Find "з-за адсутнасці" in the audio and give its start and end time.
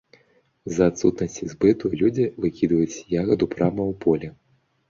0.69-1.49